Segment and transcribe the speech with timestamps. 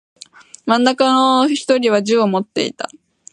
[0.65, 2.89] 真ん中の一人は銃を持っていた。